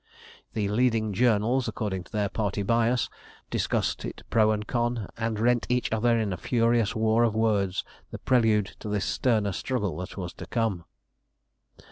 The 0.53 0.67
"leading 0.67 1.13
journals," 1.13 1.67
according 1.67 2.05
to 2.05 2.11
their 2.11 2.27
party 2.27 2.63
bias, 2.63 3.07
discussed 3.51 4.03
it 4.03 4.23
pro 4.31 4.49
and 4.49 4.65
con, 4.65 5.07
and 5.15 5.39
rent 5.39 5.67
each 5.69 5.91
other 5.91 6.17
in 6.17 6.33
a 6.33 6.37
furious 6.37 6.95
war 6.95 7.21
of 7.23 7.35
words, 7.35 7.83
the 8.09 8.17
prelude 8.17 8.73
to 8.79 8.89
the 8.89 8.99
sterner 8.99 9.51
struggle 9.51 9.95
that 9.97 10.17
was 10.17 10.33
to 10.33 10.47
come. 10.47 10.85